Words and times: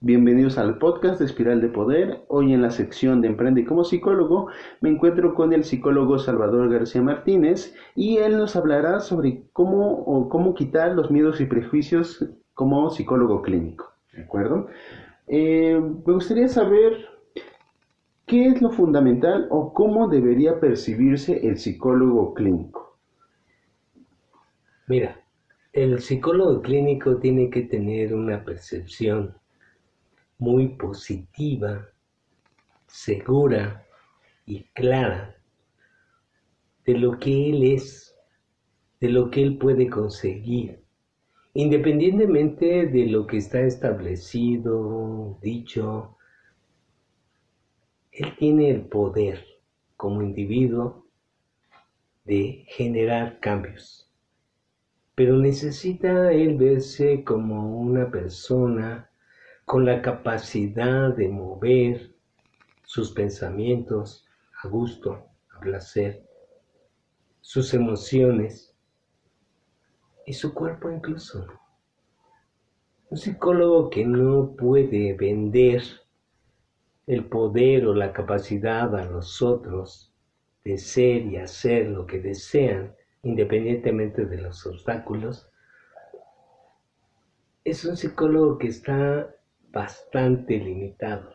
Bienvenidos 0.00 0.58
al 0.58 0.76
podcast 0.76 1.18
de 1.18 1.24
Espiral 1.24 1.62
de 1.62 1.70
Poder. 1.70 2.22
Hoy 2.28 2.52
en 2.52 2.60
la 2.60 2.70
sección 2.70 3.22
de 3.22 3.28
Emprende 3.28 3.64
como 3.64 3.82
psicólogo 3.82 4.48
me 4.82 4.90
encuentro 4.90 5.34
con 5.34 5.54
el 5.54 5.64
psicólogo 5.64 6.18
Salvador 6.18 6.68
García 6.70 7.00
Martínez 7.00 7.74
y 7.94 8.18
él 8.18 8.36
nos 8.36 8.56
hablará 8.56 9.00
sobre 9.00 9.44
cómo 9.54 10.04
o 10.04 10.28
cómo 10.28 10.52
quitar 10.52 10.92
los 10.92 11.10
miedos 11.10 11.40
y 11.40 11.46
prejuicios 11.46 12.28
como 12.52 12.90
psicólogo 12.90 13.40
clínico. 13.40 13.90
¿De 14.12 14.24
acuerdo? 14.24 14.68
Eh, 15.28 15.80
me 15.80 16.12
gustaría 16.12 16.48
saber 16.48 17.08
qué 18.26 18.48
es 18.48 18.60
lo 18.60 18.72
fundamental 18.72 19.46
o 19.48 19.72
cómo 19.72 20.08
debería 20.08 20.60
percibirse 20.60 21.48
el 21.48 21.56
psicólogo 21.56 22.34
clínico. 22.34 22.98
Mira, 24.88 25.18
el 25.72 26.00
psicólogo 26.00 26.60
clínico 26.60 27.16
tiene 27.16 27.48
que 27.48 27.62
tener 27.62 28.14
una 28.14 28.44
percepción 28.44 29.34
muy 30.38 30.68
positiva, 30.68 31.88
segura 32.86 33.86
y 34.44 34.62
clara 34.74 35.36
de 36.84 36.98
lo 36.98 37.18
que 37.18 37.50
él 37.50 37.64
es, 37.64 38.16
de 39.00 39.08
lo 39.08 39.30
que 39.30 39.42
él 39.42 39.58
puede 39.58 39.88
conseguir, 39.88 40.82
independientemente 41.54 42.86
de 42.86 43.06
lo 43.06 43.26
que 43.26 43.38
está 43.38 43.60
establecido, 43.60 45.38
dicho, 45.42 46.16
él 48.12 48.36
tiene 48.38 48.70
el 48.70 48.86
poder 48.86 49.44
como 49.96 50.22
individuo 50.22 51.06
de 52.24 52.64
generar 52.68 53.40
cambios, 53.40 54.12
pero 55.14 55.36
necesita 55.38 56.32
él 56.32 56.56
verse 56.56 57.24
como 57.24 57.78
una 57.80 58.10
persona 58.10 59.05
con 59.66 59.84
la 59.84 60.00
capacidad 60.00 61.12
de 61.14 61.28
mover 61.28 62.14
sus 62.84 63.10
pensamientos 63.10 64.24
a 64.62 64.68
gusto, 64.68 65.26
a 65.50 65.58
placer, 65.58 66.24
sus 67.40 67.74
emociones 67.74 68.72
y 70.24 70.34
su 70.34 70.54
cuerpo 70.54 70.88
incluso. 70.88 71.48
Un 73.10 73.18
psicólogo 73.18 73.90
que 73.90 74.06
no 74.06 74.54
puede 74.56 75.14
vender 75.14 75.82
el 77.08 77.24
poder 77.24 77.88
o 77.88 77.94
la 77.94 78.12
capacidad 78.12 78.94
a 78.94 79.04
los 79.04 79.42
otros 79.42 80.14
de 80.64 80.78
ser 80.78 81.26
y 81.26 81.38
hacer 81.38 81.88
lo 81.88 82.06
que 82.06 82.20
desean, 82.20 82.94
independientemente 83.24 84.26
de 84.26 84.38
los 84.42 84.64
obstáculos, 84.64 85.50
es 87.64 87.84
un 87.84 87.96
psicólogo 87.96 88.58
que 88.58 88.68
está 88.68 89.35
bastante 89.76 90.58
limitado. 90.58 91.34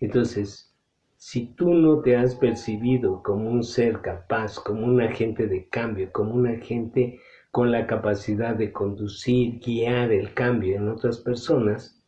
Entonces, 0.00 0.74
si 1.16 1.54
tú 1.54 1.72
no 1.72 2.00
te 2.00 2.16
has 2.16 2.34
percibido 2.34 3.22
como 3.22 3.48
un 3.48 3.62
ser 3.62 4.00
capaz, 4.00 4.58
como 4.58 4.84
un 4.84 5.00
agente 5.00 5.46
de 5.46 5.68
cambio, 5.68 6.10
como 6.10 6.34
un 6.34 6.48
agente 6.48 7.20
con 7.52 7.70
la 7.70 7.86
capacidad 7.86 8.56
de 8.56 8.72
conducir, 8.72 9.60
guiar 9.60 10.10
el 10.10 10.34
cambio 10.34 10.76
en 10.76 10.88
otras 10.88 11.20
personas, 11.20 12.04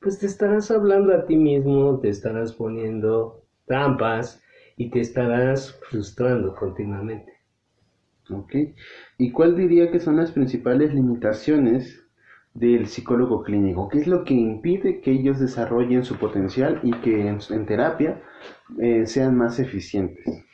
pues 0.00 0.20
te 0.20 0.26
estarás 0.26 0.70
hablando 0.70 1.12
a 1.12 1.26
ti 1.26 1.36
mismo, 1.36 1.98
te 1.98 2.08
estarás 2.08 2.52
poniendo 2.52 3.42
trampas 3.66 4.40
y 4.76 4.88
te 4.90 5.00
estarás 5.00 5.80
frustrando 5.90 6.54
continuamente. 6.54 7.32
Ok. 8.30 8.54
¿Y 9.18 9.32
cuál 9.32 9.56
diría 9.56 9.90
que 9.90 9.98
son 9.98 10.16
las 10.16 10.30
principales 10.30 10.94
limitaciones 10.94 12.01
del 12.54 12.86
psicólogo 12.86 13.42
clínico? 13.42 13.88
¿Qué 13.88 13.98
es 13.98 14.06
lo 14.06 14.24
que 14.24 14.34
impide 14.34 15.00
que 15.00 15.12
ellos 15.12 15.40
desarrollen 15.40 16.04
su 16.04 16.16
potencial 16.16 16.80
y 16.82 16.92
que 17.00 17.26
en, 17.28 17.66
terapia 17.66 18.22
eh, 18.78 19.06
sean 19.06 19.36
más 19.36 19.58
eficientes? 19.58 20.44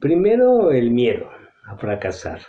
Primero, 0.00 0.70
el 0.70 0.90
miedo 0.90 1.28
a 1.66 1.76
fracasar, 1.76 2.40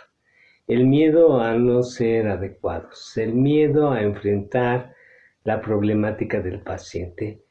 el 0.66 0.86
miedo 0.86 1.40
a 1.40 1.54
no 1.54 1.82
ser 1.82 2.28
adecuados, 2.28 3.16
el 3.16 3.34
miedo 3.34 3.90
a 3.90 4.02
enfrentar 4.02 4.94
la 5.44 5.60
problemática 5.60 6.40
del 6.40 6.60
paciente, 6.60 7.42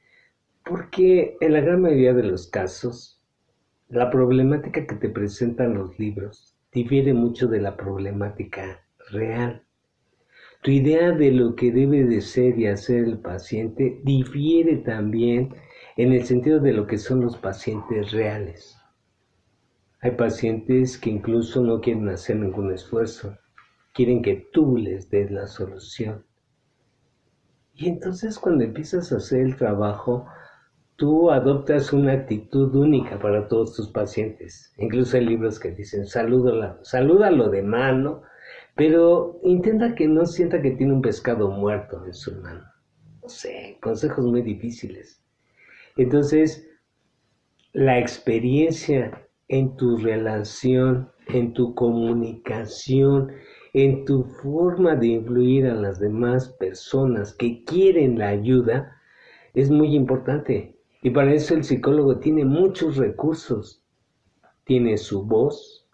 porque 0.64 1.38
en 1.40 1.54
la 1.54 1.62
gran 1.62 1.82
mayoría 1.82 2.14
de 2.14 2.24
los 2.24 2.48
casos, 2.48 3.22
la 3.90 4.10
problemática 4.10 4.86
que 4.86 4.96
te 4.96 5.10
presentan 5.10 5.76
los 5.76 5.98
libros 6.00 6.56
difiere 6.72 7.14
mucho 7.14 7.48
de 7.48 7.62
la 7.62 7.78
problemática 7.78 8.84
real. 9.10 9.65
Tu 10.66 10.72
idea 10.72 11.12
de 11.12 11.30
lo 11.30 11.56
que 11.56 11.72
debe 11.72 12.06
de 12.06 12.22
ser 12.22 12.58
y 12.58 12.66
hacer 12.66 13.04
el 13.04 13.20
paciente 13.20 14.00
difiere 14.04 14.78
también 14.78 15.54
en 15.96 16.12
el 16.12 16.24
sentido 16.24 16.60
de 16.60 16.74
lo 16.74 16.88
que 16.88 16.98
son 16.98 17.22
los 17.22 17.38
pacientes 17.38 18.12
reales. 18.12 18.76
Hay 20.02 20.14
pacientes 20.16 20.98
que 20.98 21.12
incluso 21.12 21.62
no 21.62 21.82
quieren 21.82 22.10
hacer 22.10 22.38
ningún 22.38 22.74
esfuerzo, 22.74 23.38
quieren 23.94 24.24
que 24.24 24.48
tú 24.52 24.76
les 24.76 25.08
des 25.12 25.30
la 25.30 25.46
solución. 25.46 26.26
Y 27.76 27.88
entonces 27.88 28.40
cuando 28.40 28.64
empiezas 28.64 29.12
a 29.12 29.18
hacer 29.18 29.42
el 29.42 29.58
trabajo, 29.58 30.26
tú 30.96 31.30
adoptas 31.30 31.94
una 31.94 32.14
actitud 32.14 32.74
única 32.74 33.20
para 33.20 33.48
todos 33.48 33.76
tus 33.76 33.92
pacientes. 33.92 34.74
Incluso 34.80 35.16
hay 35.18 35.26
libros 35.26 35.60
que 35.60 35.70
dicen, 35.70 36.08
salúdalo, 36.08 36.84
salúdalo 36.84 37.50
de 37.52 37.62
mano, 37.62 38.24
pero 38.76 39.40
intenta 39.44 39.96
que 39.96 40.08
no 40.08 40.26
sienta 40.26 40.62
que 40.62 40.72
tiene 40.72 40.94
un 40.94 41.02
pescado 41.02 41.50
muerto 41.50 42.06
en 42.06 42.14
su 42.14 42.36
mano. 42.42 42.64
No 43.22 43.30
sé, 43.30 43.78
consejos 43.82 44.26
muy 44.26 44.42
difíciles. 44.42 45.24
Entonces, 45.98 46.68
la 47.72 48.00
experiencia 48.00 49.28
en 49.48 49.76
tu 49.78 49.98
relación, 49.98 51.10
en 51.28 51.54
tu 51.54 51.74
comunicación, 51.74 53.32
en 53.74 54.06
tu 54.06 54.24
forma 54.24 54.96
de 54.96 55.08
influir 55.08 55.68
a 55.68 55.74
las 55.74 56.00
demás 56.00 56.50
personas 56.60 57.34
que 57.34 57.64
quieren 57.64 58.20
la 58.20 58.30
ayuda, 58.30 58.96
es 59.54 59.70
muy 59.70 59.96
importante. 59.96 60.78
Y 61.02 61.12
para 61.12 61.34
eso 61.34 61.56
el 61.56 61.64
psicólogo 61.64 62.20
tiene 62.20 62.44
muchos 62.44 62.98
recursos. 62.98 63.84
Tiene 64.66 64.98
su 64.98 65.26
voz, 65.26 65.85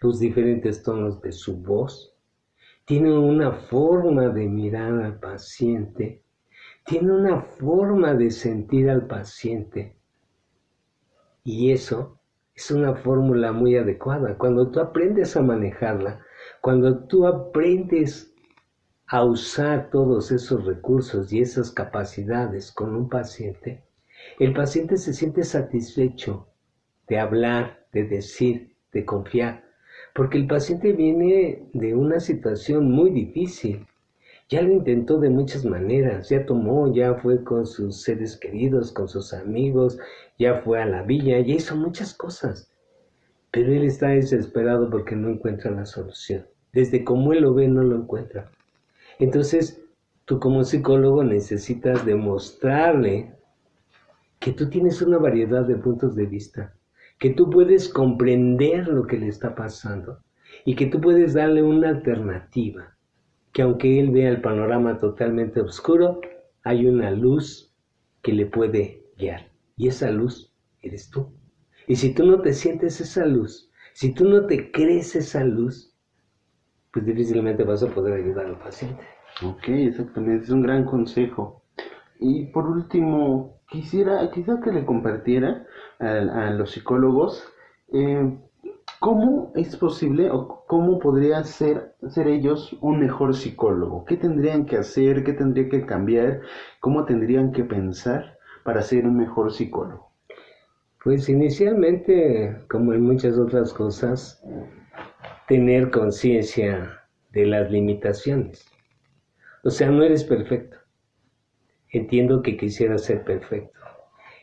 los 0.00 0.18
diferentes 0.18 0.82
tonos 0.82 1.20
de 1.20 1.30
su 1.30 1.58
voz, 1.58 2.14
tiene 2.86 3.16
una 3.16 3.52
forma 3.52 4.28
de 4.28 4.48
mirar 4.48 4.94
al 5.02 5.20
paciente, 5.20 6.22
tiene 6.86 7.12
una 7.12 7.42
forma 7.42 8.14
de 8.14 8.30
sentir 8.30 8.88
al 8.88 9.06
paciente. 9.06 9.94
Y 11.44 11.70
eso 11.70 12.18
es 12.54 12.70
una 12.70 12.94
fórmula 12.94 13.52
muy 13.52 13.76
adecuada. 13.76 14.36
Cuando 14.38 14.70
tú 14.70 14.80
aprendes 14.80 15.36
a 15.36 15.42
manejarla, 15.42 16.20
cuando 16.62 17.04
tú 17.04 17.26
aprendes 17.26 18.34
a 19.06 19.24
usar 19.24 19.90
todos 19.90 20.32
esos 20.32 20.64
recursos 20.64 21.32
y 21.32 21.40
esas 21.40 21.70
capacidades 21.70 22.72
con 22.72 22.94
un 22.94 23.08
paciente, 23.08 23.84
el 24.38 24.54
paciente 24.54 24.96
se 24.96 25.12
siente 25.12 25.44
satisfecho 25.44 26.48
de 27.06 27.18
hablar, 27.18 27.86
de 27.92 28.04
decir, 28.04 28.76
de 28.92 29.04
confiar, 29.04 29.69
porque 30.14 30.38
el 30.38 30.46
paciente 30.46 30.92
viene 30.92 31.62
de 31.72 31.94
una 31.94 32.20
situación 32.20 32.90
muy 32.90 33.10
difícil. 33.10 33.86
Ya 34.48 34.62
lo 34.62 34.72
intentó 34.72 35.20
de 35.20 35.30
muchas 35.30 35.64
maneras, 35.64 36.28
ya 36.28 36.44
tomó, 36.44 36.92
ya 36.92 37.14
fue 37.14 37.44
con 37.44 37.66
sus 37.66 38.02
seres 38.02 38.36
queridos, 38.36 38.90
con 38.90 39.08
sus 39.08 39.32
amigos, 39.32 39.98
ya 40.38 40.56
fue 40.62 40.82
a 40.82 40.86
la 40.86 41.02
villa, 41.02 41.38
ya 41.38 41.54
hizo 41.54 41.76
muchas 41.76 42.14
cosas. 42.14 42.72
Pero 43.52 43.72
él 43.72 43.84
está 43.84 44.08
desesperado 44.08 44.90
porque 44.90 45.14
no 45.14 45.28
encuentra 45.28 45.70
la 45.70 45.86
solución. 45.86 46.46
Desde 46.72 47.04
como 47.04 47.32
él 47.32 47.42
lo 47.42 47.54
ve, 47.54 47.68
no 47.68 47.82
lo 47.82 47.96
encuentra. 47.96 48.50
Entonces, 49.20 49.80
tú 50.24 50.40
como 50.40 50.64
psicólogo 50.64 51.22
necesitas 51.22 52.04
demostrarle 52.04 53.34
que 54.40 54.52
tú 54.52 54.68
tienes 54.68 55.02
una 55.02 55.18
variedad 55.18 55.64
de 55.64 55.76
puntos 55.76 56.16
de 56.16 56.26
vista, 56.26 56.74
que 57.20 57.30
tú 57.30 57.50
puedes 57.50 57.90
comprender 57.90 58.88
lo 58.88 59.06
que 59.06 59.18
le 59.18 59.28
está 59.28 59.54
pasando 59.54 60.20
y 60.64 60.74
que 60.74 60.86
tú 60.86 61.00
puedes 61.00 61.34
darle 61.34 61.62
una 61.62 61.90
alternativa, 61.90 62.96
que 63.52 63.62
aunque 63.62 64.00
él 64.00 64.10
vea 64.10 64.30
el 64.30 64.40
panorama 64.40 64.96
totalmente 64.96 65.60
oscuro, 65.60 66.20
hay 66.64 66.86
una 66.86 67.10
luz 67.10 67.76
que 68.22 68.32
le 68.32 68.46
puede 68.46 69.04
guiar 69.18 69.52
y 69.76 69.88
esa 69.88 70.10
luz 70.10 70.54
eres 70.80 71.10
tú. 71.10 71.30
Y 71.86 71.96
si 71.96 72.14
tú 72.14 72.24
no 72.24 72.40
te 72.40 72.54
sientes 72.54 73.00
esa 73.02 73.26
luz, 73.26 73.70
si 73.92 74.14
tú 74.14 74.24
no 74.24 74.46
te 74.46 74.70
crees 74.72 75.14
esa 75.14 75.44
luz, 75.44 75.94
pues 76.90 77.04
difícilmente 77.04 77.64
vas 77.64 77.82
a 77.82 77.88
poder 77.88 78.14
ayudar 78.14 78.46
al 78.46 78.58
paciente. 78.58 79.04
Ok, 79.42 79.68
exactamente, 79.68 80.44
es 80.44 80.50
un 80.50 80.62
gran 80.62 80.86
consejo. 80.86 81.64
Y 82.18 82.46
por 82.46 82.66
último, 82.66 83.60
quisiera, 83.68 84.30
quizá 84.30 84.58
que 84.60 84.72
le 84.72 84.86
compartiera 84.86 85.66
a, 86.00 86.50
los 86.50 86.70
psicólogos 86.70 87.44
eh, 87.92 88.38
¿Cómo 89.00 89.50
es 89.54 89.76
posible 89.76 90.30
o 90.30 90.62
cómo 90.66 90.98
podría 90.98 91.42
ser, 91.42 91.94
ser 92.10 92.28
ellos 92.28 92.76
un 92.82 93.00
mejor 93.00 93.34
psicólogo? 93.34 94.04
¿Qué 94.04 94.18
tendrían 94.18 94.66
que 94.66 94.76
hacer? 94.76 95.24
¿Qué 95.24 95.32
tendría 95.32 95.70
que 95.70 95.86
cambiar? 95.86 96.42
¿Cómo 96.80 97.06
tendrían 97.06 97.50
que 97.50 97.64
pensar 97.64 98.38
para 98.62 98.82
ser 98.82 99.06
un 99.06 99.16
mejor 99.16 99.54
psicólogo? 99.54 100.12
Pues 101.02 101.30
inicialmente, 101.30 102.58
como 102.68 102.92
en 102.92 103.00
muchas 103.00 103.38
otras 103.38 103.72
cosas, 103.72 104.44
tener 105.48 105.90
conciencia 105.90 107.00
de 107.30 107.46
las 107.46 107.70
limitaciones. 107.70 108.66
O 109.64 109.70
sea, 109.70 109.88
no 109.88 110.02
eres 110.02 110.24
perfecto. 110.24 110.76
Entiendo 111.88 112.42
que 112.42 112.58
quisieras 112.58 113.04
ser 113.04 113.24
perfecto. 113.24 113.79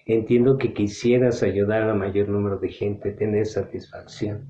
Entiendo 0.09 0.57
que 0.57 0.73
quisieras 0.73 1.43
ayudar 1.43 1.89
a 1.89 1.93
mayor 1.93 2.29
número 2.29 2.57
de 2.57 2.69
gente, 2.69 3.11
tener 3.11 3.45
satisfacción. 3.45 4.47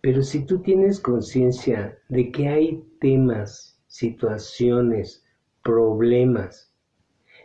Pero 0.00 0.22
si 0.22 0.44
tú 0.44 0.60
tienes 0.60 0.98
conciencia 0.98 1.96
de 2.08 2.32
que 2.32 2.48
hay 2.48 2.84
temas, 3.00 3.80
situaciones, 3.86 5.24
problemas 5.62 6.74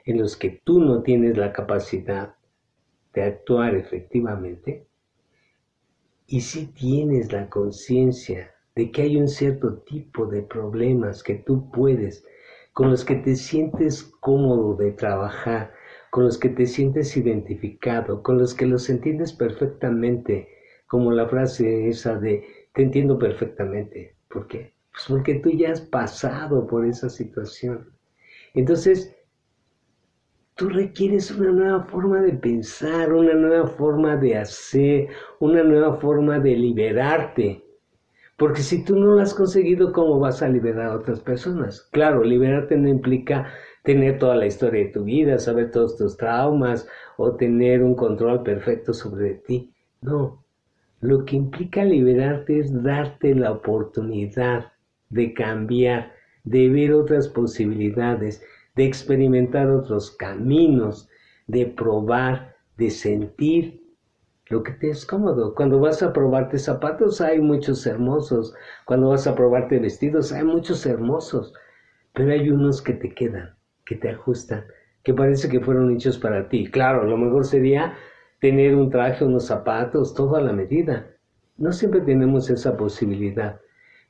en 0.03 0.17
los 0.17 0.35
que 0.35 0.61
tú 0.63 0.79
no 0.79 1.03
tienes 1.03 1.37
la 1.37 1.53
capacidad 1.53 2.33
de 3.13 3.21
actuar 3.21 3.75
efectivamente, 3.75 4.87
y 6.25 6.41
si 6.41 6.65
tienes 6.65 7.31
la 7.31 7.49
conciencia 7.49 8.51
de 8.75 8.89
que 8.89 9.03
hay 9.03 9.17
un 9.17 9.27
cierto 9.27 9.77
tipo 9.77 10.25
de 10.25 10.41
problemas 10.41 11.21
que 11.21 11.35
tú 11.35 11.69
puedes, 11.69 12.25
con 12.73 12.89
los 12.89 13.05
que 13.05 13.15
te 13.15 13.35
sientes 13.35 14.03
cómodo 14.03 14.75
de 14.75 14.91
trabajar, 14.91 15.71
con 16.11 16.25
los 16.25 16.37
que 16.37 16.49
te 16.49 16.65
sientes 16.65 17.15
identificado, 17.15 18.23
con 18.23 18.37
los 18.37 18.53
que 18.53 18.65
los 18.65 18.89
entiendes 18.89 19.33
perfectamente, 19.33 20.47
como 20.87 21.11
la 21.11 21.27
frase 21.27 21.87
esa 21.87 22.17
de 22.19 22.45
te 22.73 22.83
entiendo 22.83 23.17
perfectamente. 23.17 24.15
¿Por 24.29 24.47
qué? 24.47 24.73
Pues 24.91 25.05
porque 25.07 25.35
tú 25.35 25.49
ya 25.51 25.71
has 25.71 25.81
pasado 25.81 26.67
por 26.67 26.85
esa 26.85 27.09
situación. 27.09 27.89
Entonces, 28.53 29.15
tú 30.55 30.69
requieres 30.69 31.31
una 31.31 31.51
nueva 31.51 31.83
forma 31.85 32.21
de 32.21 32.33
pensar, 32.33 33.13
una 33.13 33.33
nueva 33.33 33.67
forma 33.67 34.17
de 34.17 34.37
hacer, 34.37 35.09
una 35.39 35.63
nueva 35.63 35.99
forma 35.99 36.39
de 36.39 36.55
liberarte 36.55 37.63
porque 38.39 38.61
si 38.61 38.85
tú 38.85 38.95
no 38.95 39.15
lo 39.15 39.21
has 39.21 39.33
conseguido, 39.33 39.91
¿cómo 39.91 40.17
vas 40.17 40.41
a 40.41 40.47
liberar 40.47 40.91
a 40.91 40.95
otras 40.95 41.19
personas? 41.19 41.81
Claro, 41.91 42.23
liberarte 42.23 42.77
no 42.77 42.87
implica 42.87 43.51
tener 43.89 44.19
toda 44.19 44.35
la 44.35 44.45
historia 44.45 44.83
de 44.83 44.91
tu 44.91 45.03
vida, 45.03 45.39
saber 45.39 45.71
todos 45.71 45.97
tus 45.97 46.15
traumas 46.15 46.87
o 47.17 47.35
tener 47.35 47.81
un 47.81 47.95
control 47.95 48.43
perfecto 48.43 48.93
sobre 48.93 49.33
ti. 49.33 49.73
No, 49.99 50.45
lo 50.99 51.25
que 51.25 51.37
implica 51.37 51.83
liberarte 51.83 52.59
es 52.59 52.83
darte 52.83 53.33
la 53.33 53.51
oportunidad 53.51 54.73
de 55.09 55.33
cambiar, 55.33 56.11
de 56.43 56.69
ver 56.69 56.93
otras 56.93 57.27
posibilidades, 57.29 58.43
de 58.75 58.85
experimentar 58.85 59.71
otros 59.71 60.11
caminos, 60.11 61.09
de 61.47 61.65
probar, 61.65 62.57
de 62.77 62.91
sentir 62.91 63.81
lo 64.49 64.61
que 64.61 64.73
te 64.73 64.91
es 64.91 65.03
cómodo. 65.03 65.55
Cuando 65.55 65.79
vas 65.79 66.03
a 66.03 66.13
probarte 66.13 66.59
zapatos 66.59 67.21
hay 67.21 67.41
muchos 67.41 67.87
hermosos, 67.87 68.53
cuando 68.85 69.09
vas 69.09 69.25
a 69.25 69.33
probarte 69.33 69.79
vestidos 69.79 70.31
hay 70.31 70.43
muchos 70.43 70.85
hermosos, 70.85 71.55
pero 72.13 72.31
hay 72.31 72.51
unos 72.51 72.83
que 72.83 72.93
te 72.93 73.09
quedan, 73.15 73.55
que 73.89 73.95
te 73.95 74.09
ajustan, 74.09 74.65
que 75.01 75.15
parece 75.15 75.49
que 75.49 75.61
fueron 75.61 75.91
hechos 75.91 76.19
para 76.19 76.47
ti. 76.47 76.69
Claro, 76.69 77.05
lo 77.05 77.17
mejor 77.17 77.43
sería 77.43 77.95
tener 78.39 78.75
un 78.75 78.91
traje, 78.91 79.25
unos 79.25 79.47
zapatos, 79.47 80.13
todo 80.13 80.35
a 80.35 80.41
la 80.41 80.53
medida. 80.53 81.07
No 81.57 81.71
siempre 81.71 82.01
tenemos 82.01 82.51
esa 82.51 82.77
posibilidad, 82.77 83.59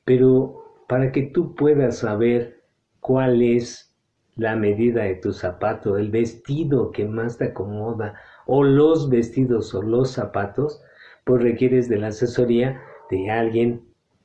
pero 0.04 0.84
para 0.90 1.14
que 1.14 1.22
tú 1.22 1.56
puedas 1.56 2.00
saber 2.00 2.62
cuál 3.00 3.42
es 3.42 3.96
la 4.36 4.58
medida 4.58 5.04
de 5.04 5.16
tu 5.16 5.32
zapato, 5.32 5.98
el 5.98 6.12
vestido 6.12 6.92
que 6.92 7.06
más 7.06 7.38
te 7.38 7.46
acomoda 7.46 8.16
o 8.48 8.66
los 8.66 9.10
vestidos 9.10 9.74
o 9.74 9.82
los 9.82 10.12
zapatos, 10.12 10.84
pues 11.24 11.42
requieres 11.42 11.88
de 11.88 12.00
la 12.00 12.08
asesoría 12.08 12.82
de 13.10 13.32
alguien 13.32 13.82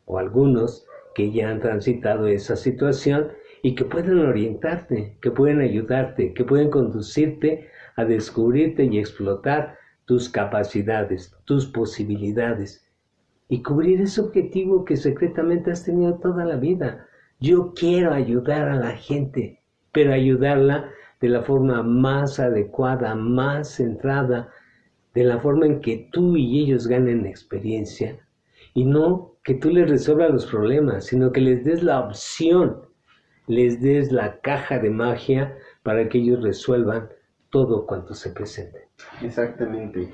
o 0.07 0.19
algunos 0.19 0.85
que 1.15 1.31
ya 1.31 1.49
han 1.49 1.61
transitado 1.61 2.27
esa 2.27 2.57
situación 2.57 3.29
y 3.65 3.75
que 3.75 3.87
pueden 3.87 4.19
orientarte, 4.19 5.17
que 5.23 5.31
pueden 5.31 5.63
ayudarte, 5.63 6.35
que 6.35 6.45
pueden 6.45 6.69
conducirte 6.69 7.71
a 7.97 8.05
descubrirte 8.05 8.85
y 8.85 8.99
explotar 8.99 9.79
tus 10.05 10.29
capacidades, 10.29 11.35
tus 11.47 11.65
posibilidades 11.65 12.87
y 13.49 13.63
cubrir 13.63 14.03
ese 14.03 14.21
objetivo 14.21 14.85
que 14.85 14.99
secretamente 14.99 15.71
has 15.71 15.83
tenido 15.83 16.19
toda 16.19 16.45
la 16.45 16.57
vida. 16.57 17.07
Yo 17.41 17.73
quiero 17.75 18.13
ayudar 18.13 18.69
a 18.69 18.77
la 18.77 18.91
gente, 18.91 19.63
pero 19.93 20.13
ayudarla 20.13 20.91
de 21.23 21.31
la 21.31 21.41
forma 21.41 21.83
más 21.83 22.39
adecuada, 22.39 23.15
más 23.15 23.77
centrada, 23.77 24.51
de 25.15 25.25
la 25.25 25.39
forma 25.39 25.65
en 25.65 25.81
que 25.81 26.11
tú 26.13 26.37
y 26.37 26.65
ellos 26.65 26.87
ganen 26.87 27.25
experiencia. 27.25 28.19
Y 28.75 28.85
no 28.85 29.39
que 29.43 29.55
tú 29.55 29.71
les 29.71 29.89
resuelvas 29.89 30.33
los 30.33 30.45
problemas, 30.45 31.07
sino 31.07 31.33
que 31.33 31.41
les 31.41 31.65
des 31.65 31.83
la 31.83 32.01
opción, 32.01 32.93
les 33.47 33.81
des 33.81 34.11
la 34.13 34.41
caja 34.41 34.79
de 34.79 34.91
magia 34.91 35.57
para 35.83 36.09
que 36.09 36.19
ellos 36.19 36.43
resuelvan 36.43 37.09
todo 37.51 37.87
cuanto 37.87 38.15
se 38.15 38.31
presente. 38.31 38.89
Exactamente. 39.23 40.11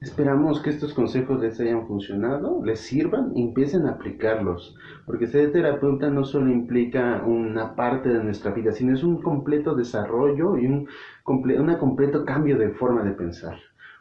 Esperamos 0.00 0.62
que 0.62 0.70
estos 0.70 0.94
consejos 0.94 1.40
les 1.40 1.58
hayan 1.58 1.88
funcionado, 1.88 2.64
les 2.64 2.78
sirvan 2.78 3.32
y 3.34 3.42
empiecen 3.42 3.86
a 3.86 3.92
aplicarlos, 3.92 4.76
porque 5.04 5.26
ser 5.26 5.50
terapeuta 5.50 6.08
no 6.08 6.24
solo 6.24 6.52
implica 6.52 7.24
una 7.26 7.74
parte 7.74 8.08
de 8.10 8.22
nuestra 8.22 8.52
vida, 8.52 8.70
sino 8.70 8.94
es 8.94 9.02
un 9.02 9.20
completo 9.20 9.74
desarrollo 9.74 10.56
y 10.56 10.66
un 10.66 10.88
una 11.26 11.78
completo 11.78 12.24
cambio 12.24 12.56
de 12.58 12.70
forma 12.70 13.02
de 13.02 13.10
pensar. 13.10 13.58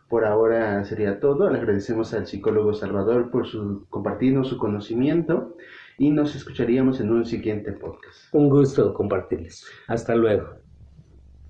Por 0.07 0.23
ahora 0.23 0.85
sería 0.85 1.19
todo. 1.19 1.49
Le 1.49 1.57
agradecemos 1.57 2.13
al 2.13 2.27
psicólogo 2.27 2.73
Salvador 2.73 3.31
por 3.31 3.47
su, 3.47 3.87
compartirnos 3.89 4.47
su 4.47 4.57
conocimiento 4.57 5.55
y 5.97 6.11
nos 6.11 6.35
escucharíamos 6.35 6.99
en 6.99 7.11
un 7.11 7.25
siguiente 7.25 7.71
podcast. 7.73 8.33
Un 8.33 8.49
gusto 8.49 8.93
compartirles. 8.93 9.65
Hasta 9.87 10.15
luego. 10.15 10.66